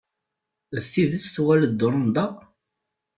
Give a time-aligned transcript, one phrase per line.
[0.83, 2.25] D tidet tuɣal-d Dorenda?